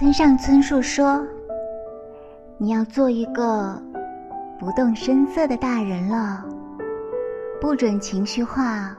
[0.00, 1.22] 村上春树说
[2.56, 3.78] ：“你要做一个
[4.58, 6.42] 不动声色的大人了，
[7.60, 8.96] 不准情绪化，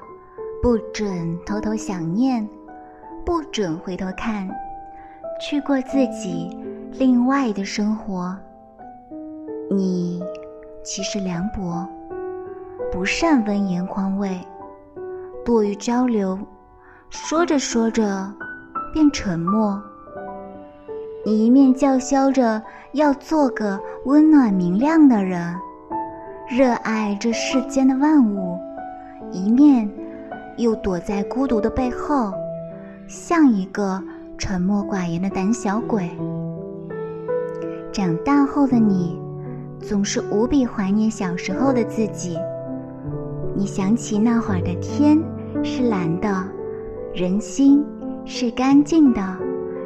[0.61, 2.47] 不准偷偷想念，
[3.25, 4.47] 不准回头看，
[5.41, 6.55] 去过自己
[6.91, 8.37] 另外的生活。
[9.71, 10.23] 你
[10.83, 11.83] 其实凉薄，
[12.91, 14.39] 不善温言宽慰，
[15.43, 16.37] 多于交流，
[17.09, 18.31] 说着说着
[18.93, 19.81] 便沉默。”
[21.23, 22.61] 你一面叫嚣着
[22.93, 25.55] 要做个温暖明亮的人，
[26.49, 28.57] 热爱这世间的万物，
[29.31, 29.87] 一面
[30.57, 32.33] 又躲在孤独的背后，
[33.07, 34.01] 像一个
[34.35, 36.09] 沉默寡言的胆小鬼。
[37.91, 39.21] 长大后的你，
[39.79, 42.35] 总是无比怀念小时候的自己。
[43.55, 45.19] 你想起那会儿的天
[45.63, 46.43] 是蓝的，
[47.13, 47.85] 人心
[48.25, 49.21] 是干净的，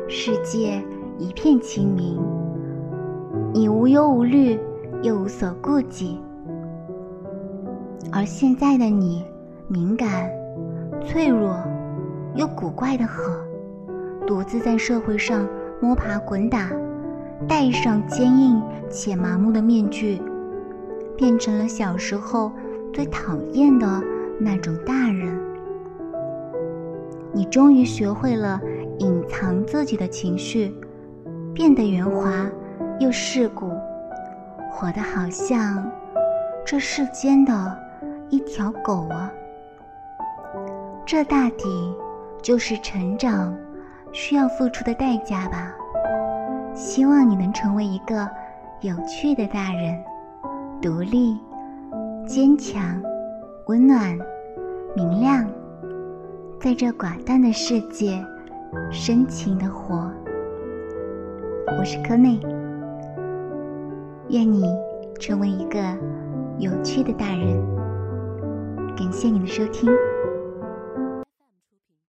[0.07, 0.81] 世界。
[1.17, 2.19] 一片清明，
[3.53, 4.59] 你无忧无虑，
[5.01, 6.19] 又无所顾忌。
[8.11, 9.23] 而现在的你，
[9.69, 10.29] 敏感、
[11.05, 11.57] 脆弱，
[12.35, 13.33] 又古怪的很，
[14.27, 15.47] 独自在社会上
[15.81, 16.69] 摸爬滚打，
[17.47, 20.21] 戴上坚硬且麻木的面具，
[21.15, 22.51] 变成了小时候
[22.93, 24.03] 最讨厌的
[24.37, 25.33] 那种大人。
[27.31, 28.59] 你终于学会了
[28.99, 30.75] 隐藏自己的情绪。
[31.55, 32.45] 变得圆滑
[32.99, 33.71] 又世故，
[34.69, 35.89] 活得好像
[36.65, 37.79] 这世间的
[38.29, 39.31] 一条狗啊！
[41.05, 41.95] 这大抵
[42.43, 43.55] 就是成长
[44.11, 45.73] 需要付出的代价吧。
[46.73, 48.29] 希望你能成为一个
[48.81, 50.03] 有趣的大人，
[50.81, 51.39] 独立、
[52.27, 53.01] 坚强、
[53.67, 54.19] 温暖、
[54.93, 55.47] 明亮，
[56.59, 58.21] 在这寡淡的世界
[58.91, 60.11] 深情的活。
[61.85, 62.39] 我是柯内，
[64.29, 64.63] 愿你
[65.19, 65.77] 成为一个
[66.57, 67.63] 有趣的大人。
[68.97, 69.87] 感谢你的收听。